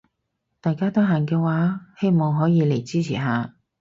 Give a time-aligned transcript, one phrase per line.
[0.61, 3.53] 大家得閒嘅話希望可以嚟支持下